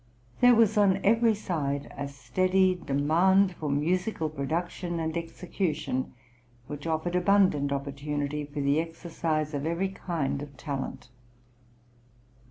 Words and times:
There 0.39 0.55
was 0.55 0.79
on 0.79 0.99
every 1.05 1.35
side 1.35 1.93
a 1.95 2.07
steady 2.07 2.73
demand 2.73 3.53
for 3.53 3.69
musical 3.69 4.31
production 4.31 4.99
and 4.99 5.15
execution, 5.15 6.13
which 6.65 6.87
offered 6.87 7.15
abundant 7.15 7.71
opportunity 7.71 8.43
for 8.45 8.61
the 8.61 8.79
exercise 8.79 9.53
of 9.53 9.67
every 9.67 9.89
kind 9.89 10.41
of 10.41 10.57
talent. 10.57 11.09